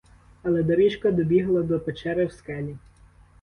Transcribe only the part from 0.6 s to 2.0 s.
доріжка добігла до